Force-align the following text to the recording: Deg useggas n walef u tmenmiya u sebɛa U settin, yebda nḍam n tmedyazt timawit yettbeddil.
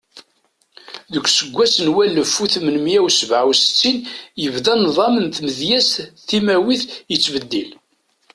Deg 1.13 1.23
useggas 1.27 1.75
n 1.85 1.87
walef 1.95 2.33
u 2.43 2.45
tmenmiya 2.53 2.99
u 3.07 3.09
sebɛa 3.17 3.43
U 3.51 3.53
settin, 3.61 3.97
yebda 4.41 4.73
nḍam 4.75 5.15
n 5.23 5.27
tmedyazt 5.35 5.93
timawit 6.27 6.83
yettbeddil. 7.11 7.69